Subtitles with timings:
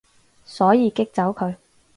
[0.45, 1.57] 所以激走佢